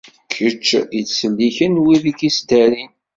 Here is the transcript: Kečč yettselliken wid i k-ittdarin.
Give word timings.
Kečč 0.33 0.67
yettselliken 0.97 1.73
wid 1.83 2.03
i 2.11 2.13
k-ittdarin. 2.19 2.91